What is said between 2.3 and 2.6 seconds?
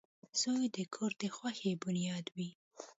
وي.